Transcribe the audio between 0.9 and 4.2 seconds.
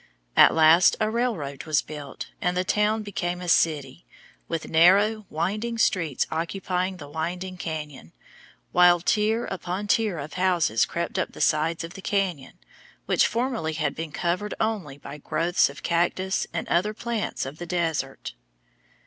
a railroad was built, and the town became a city,